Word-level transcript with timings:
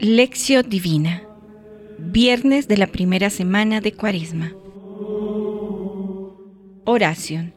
Lección 0.00 0.68
Divina, 0.68 1.22
viernes 1.98 2.68
de 2.68 2.76
la 2.76 2.86
primera 2.86 3.30
semana 3.30 3.80
de 3.80 3.92
Cuaresma. 3.92 4.52
Oración. 6.84 7.54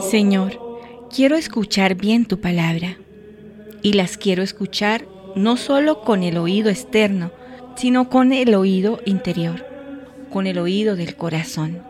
Señor, 0.00 0.60
quiero 1.14 1.36
escuchar 1.36 1.94
bien 1.94 2.26
tu 2.26 2.40
palabra 2.40 2.98
y 3.82 3.94
las 3.94 4.16
quiero 4.18 4.42
escuchar 4.42 5.06
no 5.34 5.56
solo 5.56 6.02
con 6.02 6.22
el 6.22 6.36
oído 6.36 6.68
externo, 6.68 7.32
sino 7.76 8.08
con 8.08 8.32
el 8.32 8.54
oído 8.54 9.00
interior, 9.04 9.64
con 10.30 10.46
el 10.46 10.58
oído 10.58 10.96
del 10.96 11.16
corazón. 11.16 11.82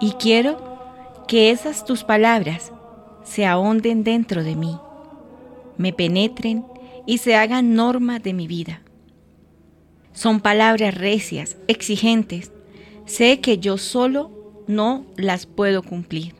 Y 0.00 0.12
quiero 0.12 1.24
que 1.26 1.50
esas 1.50 1.84
tus 1.84 2.04
palabras 2.04 2.72
se 3.24 3.46
ahonden 3.46 4.04
dentro 4.04 4.44
de 4.44 4.56
mí, 4.56 4.76
me 5.76 5.92
penetren 5.92 6.64
y 7.06 7.18
se 7.18 7.36
hagan 7.36 7.74
norma 7.74 8.18
de 8.18 8.32
mi 8.32 8.46
vida. 8.46 8.82
Son 10.12 10.40
palabras 10.40 10.94
recias, 10.94 11.56
exigentes. 11.68 12.52
Sé 13.06 13.40
que 13.40 13.58
yo 13.58 13.78
solo 13.78 14.30
no 14.66 15.04
las 15.16 15.46
puedo 15.46 15.82
cumplir. 15.82 16.34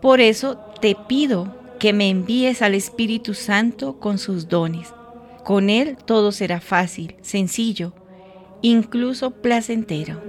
Por 0.00 0.20
eso 0.20 0.58
te 0.80 0.94
pido 0.94 1.54
que 1.78 1.92
me 1.92 2.08
envíes 2.08 2.62
al 2.62 2.74
Espíritu 2.74 3.34
Santo 3.34 3.98
con 3.98 4.18
sus 4.18 4.48
dones. 4.48 4.92
Con 5.44 5.68
Él 5.68 5.96
todo 6.04 6.32
será 6.32 6.60
fácil, 6.60 7.16
sencillo, 7.20 7.94
incluso 8.62 9.30
placentero. 9.30 10.22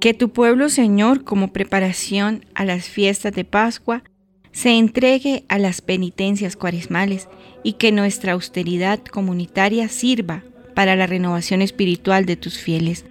Que 0.00 0.14
tu 0.14 0.30
pueblo, 0.30 0.68
Señor, 0.68 1.24
como 1.24 1.52
preparación 1.52 2.44
a 2.54 2.64
las 2.64 2.88
fiestas 2.88 3.32
de 3.32 3.44
Pascua, 3.44 4.02
se 4.50 4.70
entregue 4.70 5.44
a 5.48 5.58
las 5.58 5.80
penitencias 5.80 6.56
cuaresmales 6.56 7.28
y 7.62 7.74
que 7.74 7.92
nuestra 7.92 8.32
austeridad 8.32 9.00
comunitaria 9.04 9.88
sirva 9.88 10.42
para 10.74 10.96
la 10.96 11.06
renovación 11.06 11.62
espiritual 11.62 12.26
de 12.26 12.36
tus 12.36 12.58
fieles. 12.58 13.04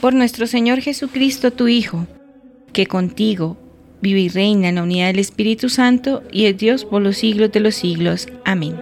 Por 0.00 0.14
nuestro 0.14 0.46
Señor 0.46 0.80
Jesucristo, 0.80 1.50
tu 1.50 1.66
Hijo, 1.66 2.06
que 2.72 2.86
contigo 2.86 3.56
vive 4.04 4.20
y 4.20 4.28
reina 4.28 4.68
en 4.68 4.74
la 4.74 4.82
unidad 4.82 5.06
del 5.06 5.18
Espíritu 5.18 5.70
Santo 5.70 6.22
y 6.30 6.44
es 6.44 6.58
Dios 6.58 6.84
por 6.84 7.00
los 7.00 7.16
siglos 7.16 7.50
de 7.50 7.60
los 7.60 7.74
siglos. 7.74 8.28
Amén. 8.44 8.76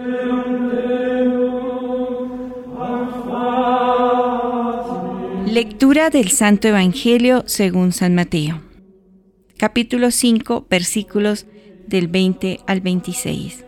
Lectura 5.47 6.09
del 6.09 6.29
Santo 6.29 6.67
Evangelio 6.67 7.43
según 7.47 7.93
San 7.93 8.15
Mateo. 8.15 8.61
Capítulo 9.57 10.11
5, 10.11 10.67
versículos 10.69 11.45
del 11.87 12.07
20 12.09 12.59
al 12.67 12.81
26. 12.81 13.63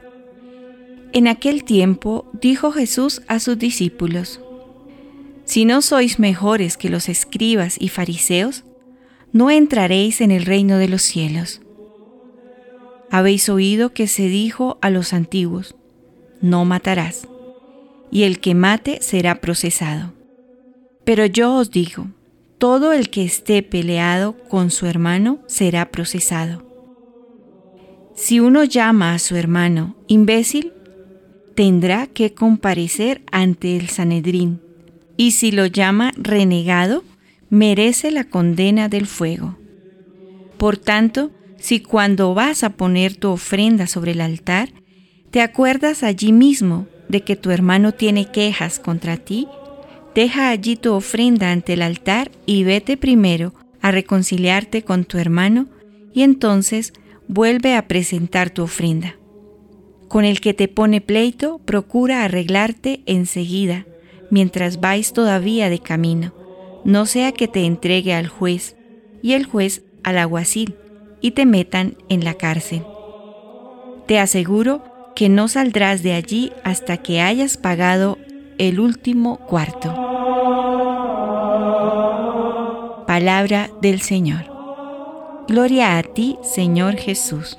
En 1.13 1.29
aquel 1.29 1.63
tiempo 1.63 2.29
dijo 2.41 2.73
Jesús 2.73 3.21
a 3.27 3.39
sus 3.39 3.57
discípulos, 3.57 4.41
Si 5.45 5.63
no 5.63 5.81
sois 5.81 6.19
mejores 6.19 6.75
que 6.75 6.89
los 6.89 7.07
escribas 7.07 7.77
y 7.79 7.87
fariseos, 7.87 8.65
no 9.35 9.51
entraréis 9.51 10.21
en 10.21 10.31
el 10.31 10.45
reino 10.45 10.77
de 10.77 10.87
los 10.87 11.01
cielos. 11.01 11.59
Habéis 13.11 13.49
oído 13.49 13.91
que 13.91 14.07
se 14.07 14.29
dijo 14.29 14.77
a 14.81 14.89
los 14.89 15.11
antiguos, 15.11 15.75
no 16.39 16.63
matarás, 16.63 17.27
y 18.09 18.23
el 18.23 18.39
que 18.39 18.55
mate 18.55 18.99
será 19.01 19.41
procesado. 19.41 20.13
Pero 21.03 21.25
yo 21.25 21.53
os 21.53 21.69
digo, 21.69 22.07
todo 22.59 22.93
el 22.93 23.09
que 23.09 23.25
esté 23.25 23.61
peleado 23.61 24.37
con 24.47 24.71
su 24.71 24.85
hermano 24.85 25.39
será 25.47 25.91
procesado. 25.91 26.63
Si 28.15 28.39
uno 28.39 28.63
llama 28.63 29.13
a 29.13 29.19
su 29.19 29.35
hermano 29.35 29.97
imbécil, 30.07 30.71
tendrá 31.55 32.07
que 32.07 32.33
comparecer 32.33 33.21
ante 33.33 33.75
el 33.75 33.89
Sanedrín, 33.89 34.61
y 35.17 35.31
si 35.31 35.51
lo 35.51 35.65
llama 35.65 36.13
renegado, 36.15 37.03
merece 37.49 38.11
la 38.11 38.23
condena 38.23 38.89
del 38.89 39.05
fuego. 39.05 39.57
Por 40.57 40.77
tanto, 40.77 41.31
si 41.57 41.79
cuando 41.79 42.33
vas 42.33 42.63
a 42.63 42.71
poner 42.71 43.15
tu 43.15 43.29
ofrenda 43.29 43.87
sobre 43.87 44.11
el 44.11 44.21
altar, 44.21 44.69
te 45.31 45.41
acuerdas 45.41 46.03
allí 46.03 46.31
mismo 46.31 46.87
de 47.09 47.21
que 47.21 47.35
tu 47.35 47.51
hermano 47.51 47.91
tiene 47.91 48.31
quejas 48.31 48.79
contra 48.79 49.17
ti, 49.17 49.47
deja 50.13 50.49
allí 50.49 50.75
tu 50.75 50.93
ofrenda 50.93 51.51
ante 51.51 51.73
el 51.73 51.81
altar 51.81 52.31
y 52.45 52.63
vete 52.63 52.97
primero 52.97 53.53
a 53.81 53.91
reconciliarte 53.91 54.83
con 54.83 55.05
tu 55.05 55.17
hermano 55.17 55.67
y 56.13 56.23
entonces 56.23 56.93
vuelve 57.27 57.75
a 57.75 57.87
presentar 57.87 58.49
tu 58.49 58.63
ofrenda. 58.63 59.15
Con 60.07 60.23
el 60.23 60.39
que 60.39 60.53
te 60.53 60.67
pone 60.67 61.01
pleito, 61.01 61.59
procura 61.59 62.23
arreglarte 62.23 63.01
enseguida, 63.05 63.85
mientras 64.29 64.79
vais 64.79 65.13
todavía 65.13 65.69
de 65.69 65.79
camino 65.79 66.44
no 66.85 67.07
sea 67.07 67.33
que 67.33 67.49
te 67.49 67.65
entregue 67.65 68.13
al 68.13 68.27
juez 68.27 68.77
y 69.21 69.33
el 69.33 69.45
juez 69.45 69.83
al 70.03 70.19
alguacil 70.19 70.75
y 71.19 71.31
te 71.31 71.45
metan 71.45 71.97
en 72.09 72.23
la 72.23 72.35
cárcel. 72.35 72.83
Te 74.05 74.19
aseguro 74.19 74.83
que 75.15 75.27
no 75.27 75.47
saldrás 75.47 76.03
de 76.03 76.13
allí 76.13 76.51
hasta 76.63 76.97
que 76.97 77.21
hayas 77.21 77.57
pagado 77.57 78.19
el 78.59 78.79
último 78.79 79.37
cuarto. 79.37 79.89
Palabra 83.07 83.71
del 83.81 84.01
Señor. 84.01 84.45
Gloria 85.47 85.97
a 85.97 86.03
ti, 86.03 86.37
Señor 86.43 86.97
Jesús. 86.97 87.57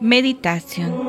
Meditación 0.00 1.03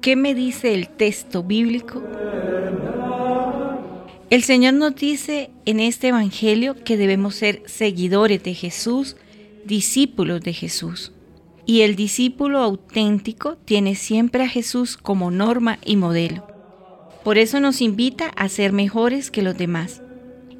¿Qué 0.00 0.16
me 0.16 0.34
dice 0.34 0.72
el 0.72 0.88
texto 0.88 1.42
bíblico? 1.42 2.02
El 4.30 4.42
Señor 4.44 4.72
nos 4.72 4.96
dice 4.96 5.50
en 5.66 5.78
este 5.78 6.08
Evangelio 6.08 6.74
que 6.74 6.96
debemos 6.96 7.34
ser 7.34 7.62
seguidores 7.66 8.42
de 8.42 8.54
Jesús, 8.54 9.16
discípulos 9.66 10.40
de 10.40 10.54
Jesús. 10.54 11.12
Y 11.66 11.82
el 11.82 11.96
discípulo 11.96 12.60
auténtico 12.60 13.58
tiene 13.58 13.94
siempre 13.94 14.44
a 14.44 14.48
Jesús 14.48 14.96
como 14.96 15.30
norma 15.30 15.78
y 15.84 15.96
modelo. 15.96 16.46
Por 17.22 17.36
eso 17.36 17.60
nos 17.60 17.82
invita 17.82 18.28
a 18.28 18.48
ser 18.48 18.72
mejores 18.72 19.30
que 19.30 19.42
los 19.42 19.58
demás. 19.58 20.00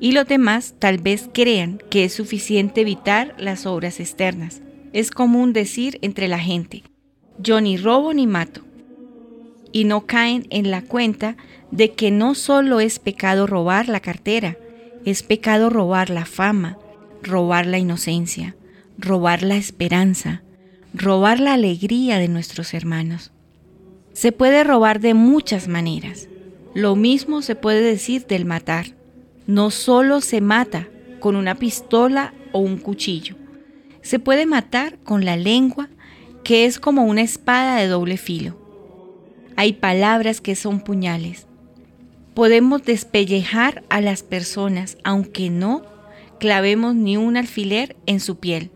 Y 0.01 0.13
los 0.13 0.27
demás 0.27 0.75
tal 0.79 0.99
vez 0.99 1.31
crean 1.33 1.81
que 1.89 2.05
es 2.05 2.13
suficiente 2.13 2.83
evitar 2.83 3.35
las 3.39 3.65
obras 3.65 4.01
externas. 4.01 4.61
Es 4.93 5.11
común 5.11 5.55
decir 5.55 5.99
entre 6.03 6.29
la 6.29 6.39
gente, 6.39 6.83
yo 7.39 7.63
ni 7.63 7.79
robo 7.79 8.13
ni 8.13 8.27
mato 8.27 8.65
y 9.73 9.85
no 9.85 10.07
caen 10.07 10.47
en 10.51 10.71
la 10.71 10.83
cuenta 10.83 11.37
de 11.71 11.93
que 11.93 12.11
no 12.11 12.35
solo 12.35 12.81
es 12.81 12.99
pecado 12.99 13.47
robar 13.47 13.89
la 13.89 14.01
cartera, 14.01 14.57
es 15.05 15.23
pecado 15.23 15.71
robar 15.71 16.11
la 16.11 16.27
fama, 16.27 16.79
robar 17.23 17.67
la 17.67 17.79
inocencia, 17.79 18.57
robar 18.99 19.43
la 19.43 19.57
esperanza, 19.57 20.43
robar 20.93 21.41
la 21.41 21.55
alegría 21.55 22.19
de 22.19 22.29
nuestros 22.29 22.75
hermanos. 22.75 23.33
Se 24.13 24.33
puede 24.33 24.65
robar 24.65 25.01
de 25.01 25.15
muchas 25.15 25.69
maneras. 25.69 26.29
Lo 26.75 26.97
mismo 26.97 27.43
se 27.43 27.55
puede 27.55 27.81
decir 27.81 28.27
del 28.27 28.45
matar. 28.45 28.87
No 29.47 29.71
solo 29.71 30.21
se 30.21 30.41
mata 30.41 30.89
con 31.21 31.37
una 31.37 31.55
pistola 31.55 32.35
o 32.53 32.59
un 32.59 32.79
cuchillo. 32.79 33.37
Se 34.03 34.19
puede 34.19 34.47
matar 34.47 34.99
con 34.99 35.25
la 35.25 35.37
lengua, 35.37 35.89
que 36.45 36.65
es 36.65 36.79
como 36.79 37.05
una 37.05 37.23
espada 37.23 37.77
de 37.77 37.87
doble 37.87 38.17
filo. 38.17 38.60
Hay 39.61 39.75
palabras 39.75 40.41
que 40.41 40.57
son 40.57 40.81
puñales. 40.81 41.47
Podemos 42.33 42.83
despellejar 42.83 43.85
a 43.91 44.01
las 44.01 44.23
personas, 44.23 44.97
aunque 45.05 45.51
no 45.51 45.83
clavemos 46.39 46.95
ni 46.95 47.19
un 47.19 47.37
alfiler 47.37 47.95
en 48.07 48.21
su 48.21 48.39
piel. 48.39 48.71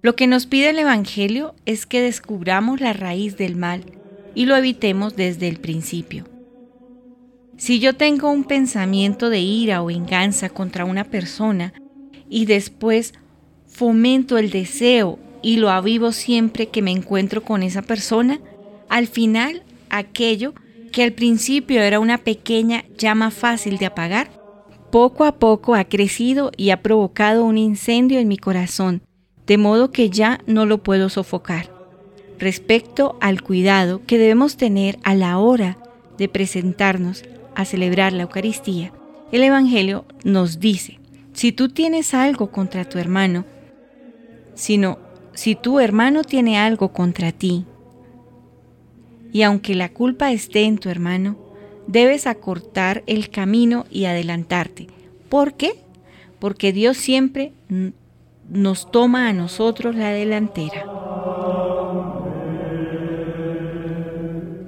Lo 0.00 0.16
que 0.16 0.26
nos 0.26 0.46
pide 0.46 0.70
el 0.70 0.78
Evangelio 0.78 1.54
es 1.66 1.84
que 1.84 2.00
descubramos 2.00 2.80
la 2.80 2.94
raíz 2.94 3.36
del 3.36 3.54
mal 3.54 3.84
y 4.34 4.46
lo 4.46 4.56
evitemos 4.56 5.14
desde 5.14 5.46
el 5.48 5.60
principio. 5.60 6.24
Si 7.58 7.80
yo 7.80 7.94
tengo 7.94 8.30
un 8.30 8.44
pensamiento 8.44 9.28
de 9.28 9.40
ira 9.40 9.82
o 9.82 9.86
venganza 9.88 10.48
contra 10.48 10.86
una 10.86 11.04
persona 11.04 11.74
y 12.30 12.46
después 12.46 13.12
fomento 13.66 14.38
el 14.38 14.48
deseo 14.48 15.18
y 15.42 15.58
lo 15.58 15.68
avivo 15.68 16.12
siempre 16.12 16.68
que 16.68 16.80
me 16.80 16.92
encuentro 16.92 17.42
con 17.42 17.62
esa 17.62 17.82
persona, 17.82 18.40
al 18.94 19.08
final, 19.08 19.64
aquello 19.90 20.54
que 20.92 21.02
al 21.02 21.10
principio 21.10 21.82
era 21.82 21.98
una 21.98 22.18
pequeña 22.18 22.84
llama 22.96 23.32
fácil 23.32 23.76
de 23.76 23.86
apagar, 23.86 24.30
poco 24.92 25.24
a 25.24 25.40
poco 25.40 25.74
ha 25.74 25.82
crecido 25.82 26.52
y 26.56 26.70
ha 26.70 26.80
provocado 26.80 27.44
un 27.44 27.58
incendio 27.58 28.20
en 28.20 28.28
mi 28.28 28.36
corazón, 28.36 29.02
de 29.48 29.58
modo 29.58 29.90
que 29.90 30.10
ya 30.10 30.38
no 30.46 30.64
lo 30.64 30.84
puedo 30.84 31.08
sofocar. 31.08 31.72
Respecto 32.38 33.18
al 33.20 33.42
cuidado 33.42 34.00
que 34.06 34.16
debemos 34.16 34.56
tener 34.56 35.00
a 35.02 35.16
la 35.16 35.38
hora 35.38 35.76
de 36.16 36.28
presentarnos 36.28 37.24
a 37.56 37.64
celebrar 37.64 38.12
la 38.12 38.22
Eucaristía, 38.22 38.92
el 39.32 39.42
Evangelio 39.42 40.04
nos 40.22 40.60
dice, 40.60 41.00
si 41.32 41.50
tú 41.50 41.68
tienes 41.68 42.14
algo 42.14 42.52
contra 42.52 42.88
tu 42.88 43.00
hermano, 43.00 43.44
sino 44.54 44.98
si 45.32 45.56
tu 45.56 45.80
hermano 45.80 46.22
tiene 46.22 46.60
algo 46.60 46.92
contra 46.92 47.32
ti, 47.32 47.64
y 49.34 49.42
aunque 49.42 49.74
la 49.74 49.88
culpa 49.88 50.30
esté 50.30 50.62
en 50.62 50.78
tu 50.78 50.90
hermano, 50.90 51.36
debes 51.88 52.28
acortar 52.28 53.02
el 53.08 53.30
camino 53.30 53.84
y 53.90 54.04
adelantarte. 54.04 54.86
¿Por 55.28 55.54
qué? 55.54 55.72
Porque 56.38 56.72
Dios 56.72 56.96
siempre 56.96 57.52
nos 58.48 58.92
toma 58.92 59.28
a 59.28 59.32
nosotros 59.32 59.96
la 59.96 60.10
delantera. 60.10 60.86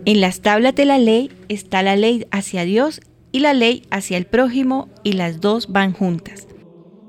En 0.05 0.21
las 0.21 0.41
tablas 0.41 0.75
de 0.75 0.85
la 0.85 0.99
ley 0.99 1.31
está 1.49 1.85
la 1.85 1.95
ley 1.95 2.27
hacia 2.33 2.65
Dios 2.65 3.01
y 3.31 3.39
la 3.39 3.55
ley 3.55 3.85
hacia 3.93 4.19
el 4.19 4.27
prójimo 4.27 4.89
y 5.05 5.13
las 5.13 5.41
dos 5.41 5.69
van 5.69 5.93
juntas. 5.93 6.49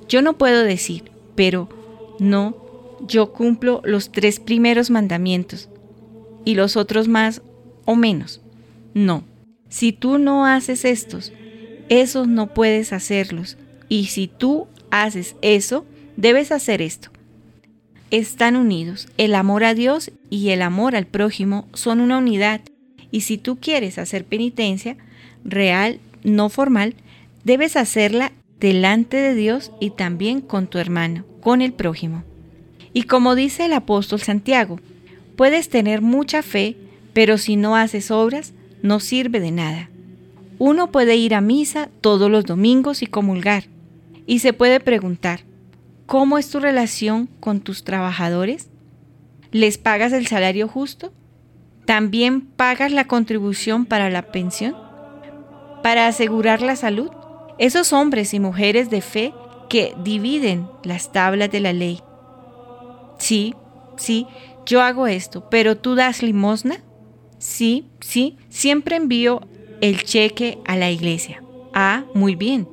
Yo 0.07 0.21
no 0.21 0.37
puedo 0.37 0.63
decir, 0.63 1.09
pero 1.33 1.69
no, 2.19 2.55
yo 3.07 3.33
cumplo 3.33 3.81
los 3.83 4.11
tres 4.11 4.39
primeros 4.39 4.91
mandamientos 4.91 5.69
y 6.45 6.53
los 6.53 6.77
otros 6.77 7.07
más 7.07 7.41
o 7.87 7.95
menos. 7.95 8.41
No, 8.93 9.23
si 9.69 9.93
tú 9.93 10.19
no 10.19 10.45
haces 10.45 10.85
estos, 10.85 11.33
esos 11.89 12.27
no 12.27 12.53
puedes 12.53 12.93
hacerlos. 12.93 13.57
Y 13.89 14.05
si 14.07 14.27
tú 14.27 14.67
haces 14.91 15.35
eso, 15.41 15.85
debes 16.17 16.51
hacer 16.51 16.81
esto. 16.83 17.09
Están 18.11 18.55
unidos. 18.55 19.07
El 19.17 19.33
amor 19.33 19.63
a 19.63 19.73
Dios 19.73 20.11
y 20.29 20.49
el 20.49 20.61
amor 20.61 20.95
al 20.95 21.07
prójimo 21.07 21.67
son 21.73 22.01
una 22.01 22.17
unidad. 22.17 22.61
Y 23.09 23.21
si 23.21 23.37
tú 23.37 23.57
quieres 23.59 23.97
hacer 23.97 24.25
penitencia 24.25 24.97
real, 25.43 25.99
no 26.23 26.49
formal, 26.49 26.95
debes 27.43 27.77
hacerla 27.77 28.33
delante 28.59 29.17
de 29.17 29.33
Dios 29.33 29.71
y 29.79 29.91
también 29.91 30.41
con 30.41 30.67
tu 30.67 30.77
hermano, 30.77 31.25
con 31.39 31.61
el 31.61 31.71
prójimo. 31.71 32.23
Y 32.93 33.03
como 33.03 33.35
dice 33.35 33.65
el 33.65 33.73
apóstol 33.73 34.19
Santiago, 34.19 34.79
puedes 35.35 35.69
tener 35.69 36.01
mucha 36.01 36.41
fe, 36.41 36.75
pero 37.17 37.39
si 37.39 37.55
no 37.55 37.75
haces 37.75 38.11
obras, 38.11 38.53
no 38.83 38.99
sirve 38.99 39.39
de 39.39 39.49
nada. 39.49 39.89
Uno 40.59 40.91
puede 40.91 41.15
ir 41.15 41.33
a 41.33 41.41
misa 41.41 41.89
todos 41.99 42.29
los 42.29 42.45
domingos 42.45 43.01
y 43.01 43.07
comulgar, 43.07 43.63
y 44.27 44.37
se 44.37 44.53
puede 44.53 44.79
preguntar, 44.79 45.39
¿cómo 46.05 46.37
es 46.37 46.51
tu 46.51 46.59
relación 46.59 47.27
con 47.39 47.59
tus 47.59 47.83
trabajadores? 47.83 48.69
¿Les 49.51 49.79
pagas 49.79 50.13
el 50.13 50.27
salario 50.27 50.67
justo? 50.67 51.11
¿También 51.85 52.41
pagas 52.41 52.91
la 52.91 53.07
contribución 53.07 53.87
para 53.87 54.11
la 54.11 54.31
pensión? 54.31 54.75
¿Para 55.81 56.05
asegurar 56.05 56.61
la 56.61 56.75
salud? 56.75 57.09
Esos 57.57 57.93
hombres 57.93 58.35
y 58.35 58.39
mujeres 58.39 58.91
de 58.91 59.01
fe 59.01 59.33
que 59.69 59.95
dividen 60.03 60.67
las 60.83 61.11
tablas 61.11 61.49
de 61.49 61.61
la 61.61 61.73
ley. 61.73 61.99
Sí, 63.17 63.55
sí, 63.95 64.27
yo 64.67 64.83
hago 64.83 65.07
esto, 65.07 65.49
pero 65.49 65.77
tú 65.77 65.95
das 65.95 66.21
limosna. 66.21 66.83
Sí, 67.37 67.85
sí, 67.99 68.37
siempre 68.49 68.95
envío 68.95 69.41
el 69.81 70.03
cheque 70.03 70.57
a 70.65 70.75
la 70.75 70.91
iglesia. 70.91 71.43
Ah, 71.73 72.05
muy 72.13 72.35
bien. 72.35 72.67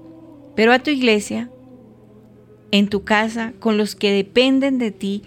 Pero 0.54 0.72
a 0.72 0.78
tu 0.78 0.90
iglesia, 0.90 1.50
en 2.70 2.88
tu 2.88 3.04
casa, 3.04 3.52
con 3.60 3.76
los 3.76 3.94
que 3.94 4.12
dependen 4.12 4.78
de 4.78 4.90
ti, 4.90 5.22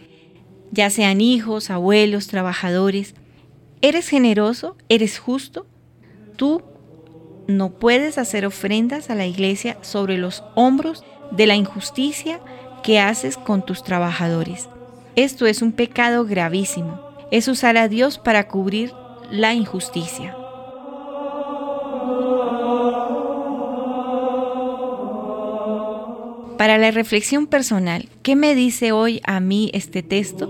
ya 0.71 0.89
sean 0.89 1.21
hijos, 1.21 1.69
abuelos, 1.69 2.27
trabajadores, 2.27 3.13
¿eres 3.81 4.07
generoso? 4.09 4.75
¿Eres 4.89 5.19
justo? 5.19 5.65
Tú 6.35 6.61
no 7.47 7.71
puedes 7.71 8.17
hacer 8.17 8.45
ofrendas 8.45 9.09
a 9.09 9.15
la 9.15 9.25
iglesia 9.25 9.77
sobre 9.81 10.17
los 10.17 10.43
hombros 10.55 11.03
de 11.31 11.47
la 11.47 11.55
injusticia 11.55 12.41
que 12.83 12.99
haces 12.99 13.37
con 13.37 13.65
tus 13.65 13.83
trabajadores. 13.83 14.69
Esto 15.15 15.45
es 15.45 15.61
un 15.61 15.71
pecado 15.71 16.25
gravísimo. 16.25 17.01
Es 17.31 17.47
usar 17.47 17.77
a 17.77 17.87
Dios 17.87 18.17
para 18.17 18.47
cubrir 18.47 18.93
la 19.31 19.53
injusticia. 19.53 20.35
Para 26.57 26.77
la 26.77 26.91
reflexión 26.91 27.45
personal, 27.45 28.09
¿qué 28.23 28.35
me 28.35 28.55
dice 28.55 28.91
hoy 28.91 29.21
a 29.23 29.39
mí 29.39 29.69
este 29.73 30.01
texto? 30.01 30.47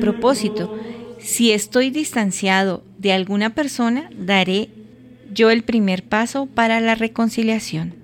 Propósito, 0.00 0.76
si 1.18 1.52
estoy 1.52 1.90
distanciado 1.90 2.82
de 2.98 3.12
alguna 3.12 3.54
persona, 3.54 4.10
daré 4.16 4.68
yo 5.32 5.50
el 5.50 5.62
primer 5.62 6.02
paso 6.02 6.46
para 6.46 6.80
la 6.80 6.94
reconciliación. 6.94 7.94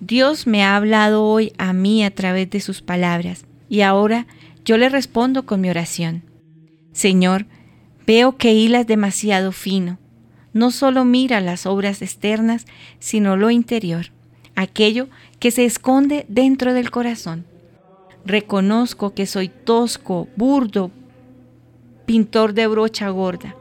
Dios 0.00 0.46
me 0.46 0.62
ha 0.62 0.76
hablado 0.76 1.24
hoy 1.24 1.52
a 1.58 1.72
mí 1.72 2.04
a 2.04 2.14
través 2.14 2.48
de 2.50 2.60
sus 2.60 2.80
palabras 2.80 3.44
y 3.68 3.80
ahora 3.80 4.26
yo 4.66 4.76
le 4.76 4.88
respondo 4.88 5.46
con 5.46 5.60
mi 5.60 5.70
oración. 5.70 6.24
Señor, 6.92 7.46
veo 8.04 8.36
que 8.36 8.52
hilas 8.52 8.86
demasiado 8.86 9.52
fino. 9.52 9.98
No 10.52 10.72
solo 10.72 11.04
mira 11.04 11.40
las 11.40 11.66
obras 11.66 12.02
externas, 12.02 12.66
sino 12.98 13.36
lo 13.36 13.50
interior, 13.50 14.06
aquello 14.56 15.08
que 15.38 15.52
se 15.52 15.64
esconde 15.64 16.26
dentro 16.28 16.74
del 16.74 16.90
corazón. 16.90 17.46
Reconozco 18.24 19.14
que 19.14 19.26
soy 19.26 19.48
tosco, 19.48 20.28
burdo, 20.36 20.90
pintor 22.04 22.52
de 22.52 22.66
brocha 22.66 23.08
gorda. 23.10 23.54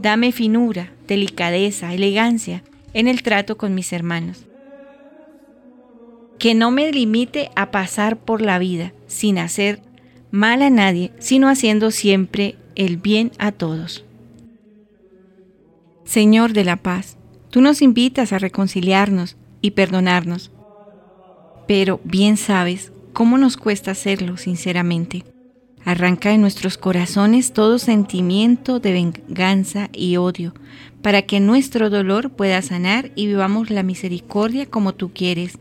Dame 0.00 0.32
finura, 0.32 0.90
delicadeza, 1.06 1.92
elegancia 1.92 2.62
en 2.94 3.08
el 3.08 3.22
trato 3.22 3.58
con 3.58 3.74
mis 3.74 3.92
hermanos. 3.92 4.46
Que 6.38 6.54
no 6.54 6.70
me 6.70 6.90
limite 6.92 7.50
a 7.56 7.70
pasar 7.70 8.16
por 8.16 8.40
la 8.40 8.58
vida 8.58 8.92
sin 9.06 9.38
hacer 9.38 9.80
mal 10.36 10.62
a 10.62 10.70
nadie, 10.70 11.12
sino 11.18 11.48
haciendo 11.48 11.90
siempre 11.90 12.56
el 12.76 12.98
bien 12.98 13.32
a 13.38 13.52
todos. 13.52 14.04
Señor 16.04 16.52
de 16.52 16.62
la 16.62 16.76
paz, 16.76 17.16
tú 17.50 17.60
nos 17.60 17.82
invitas 17.82 18.32
a 18.32 18.38
reconciliarnos 18.38 19.36
y 19.60 19.72
perdonarnos, 19.72 20.52
pero 21.66 22.00
bien 22.04 22.36
sabes 22.36 22.92
cómo 23.12 23.38
nos 23.38 23.56
cuesta 23.56 23.92
hacerlo 23.92 24.36
sinceramente. 24.36 25.24
Arranca 25.84 26.30
de 26.30 26.38
nuestros 26.38 26.78
corazones 26.78 27.52
todo 27.52 27.78
sentimiento 27.78 28.78
de 28.78 28.92
venganza 28.92 29.88
y 29.92 30.16
odio, 30.16 30.52
para 31.00 31.22
que 31.22 31.40
nuestro 31.40 31.90
dolor 31.90 32.30
pueda 32.30 32.60
sanar 32.60 33.10
y 33.14 33.26
vivamos 33.26 33.70
la 33.70 33.82
misericordia 33.82 34.66
como 34.66 34.94
tú 34.94 35.12
quieres. 35.12 35.58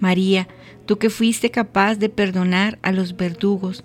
María, 0.00 0.48
tú 0.86 0.98
que 0.98 1.10
fuiste 1.10 1.50
capaz 1.50 1.96
de 1.96 2.08
perdonar 2.08 2.78
a 2.82 2.92
los 2.92 3.16
verdugos 3.16 3.84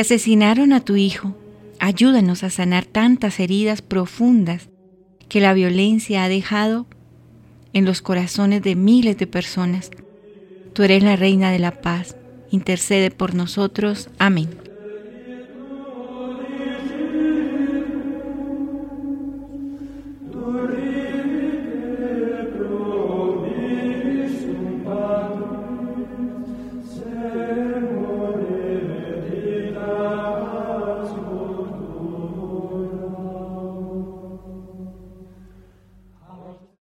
asesinaron 0.00 0.72
a 0.72 0.80
tu 0.80 0.96
hijo, 0.96 1.34
ayúdanos 1.78 2.44
a 2.44 2.50
sanar 2.50 2.84
tantas 2.84 3.40
heridas 3.40 3.82
profundas 3.82 4.68
que 5.28 5.40
la 5.40 5.54
violencia 5.54 6.24
ha 6.24 6.28
dejado 6.28 6.86
en 7.72 7.84
los 7.84 8.02
corazones 8.02 8.62
de 8.62 8.74
miles 8.74 9.18
de 9.18 9.26
personas. 9.26 9.90
Tú 10.72 10.82
eres 10.82 11.02
la 11.02 11.16
reina 11.16 11.50
de 11.50 11.58
la 11.58 11.80
paz. 11.80 12.16
Intercede 12.50 13.10
por 13.10 13.34
nosotros. 13.34 14.08
Amén. 14.18 14.67